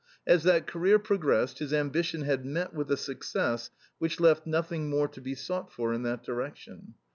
[0.25, 3.69] As that career progressed, his ambition had met with a success
[3.99, 6.95] which left nothing more to be sought for in that direction.